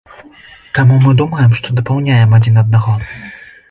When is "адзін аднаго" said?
2.43-3.01